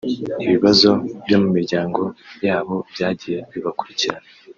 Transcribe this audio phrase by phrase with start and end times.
[0.45, 0.89] ibibazo
[1.25, 2.01] byo mumiryango
[2.47, 4.27] yabo byagiye bibakurikirana